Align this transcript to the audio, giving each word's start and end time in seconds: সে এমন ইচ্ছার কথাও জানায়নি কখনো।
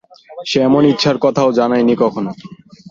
সে 0.49 0.57
এমন 0.61 0.83
ইচ্ছার 0.91 1.17
কথাও 1.25 1.49
জানায়নি 1.59 1.93
কখনো। 2.03 2.31